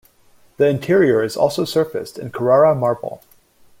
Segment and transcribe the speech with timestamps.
[0.57, 3.21] The interior is also surfaced in Carrara marble.